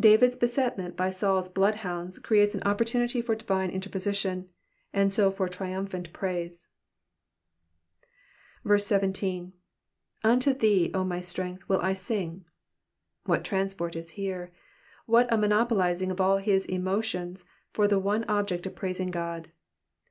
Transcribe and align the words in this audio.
David's 0.00 0.38
besetment 0.38 0.96
by 0.96 1.10
SauPs 1.10 1.50
bloodhounds 1.52 2.18
creates 2.18 2.54
an 2.54 2.62
opportunity 2.62 3.20
for 3.20 3.34
divine 3.34 3.70
mterposition 3.70 4.46
and 4.94 5.12
so 5.12 5.30
for 5.30 5.50
triumphant 5.50 6.14
praise. 6.14 6.68
17. 8.74 9.52
''''Unto 10.24 10.58
thee, 10.58 10.88
0 10.92 11.04
my 11.04 11.18
strength^ 11.18 11.60
toUl 11.68 11.82
I 11.84 11.92
sing.'''' 11.92 12.46
What 13.24 13.44
transport 13.44 13.94
is 13.96 14.12
here! 14.12 14.50
What 15.04 15.30
a 15.30 15.36
monopolising 15.36 16.10
of 16.10 16.22
all 16.22 16.38
his 16.38 16.64
emotions 16.64 17.44
for 17.74 17.86
the 17.86 17.98
one 17.98 18.24
object 18.24 18.64
of 18.64 18.74
praising 18.74 19.10
God 19.10 19.52